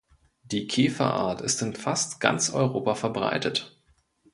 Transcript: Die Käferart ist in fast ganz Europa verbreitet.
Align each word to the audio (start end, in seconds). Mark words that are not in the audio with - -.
Die 0.41 0.65
Käferart 0.65 1.41
ist 1.41 1.61
in 1.61 1.75
fast 1.75 2.19
ganz 2.19 2.49
Europa 2.49 2.95
verbreitet. 2.95 3.77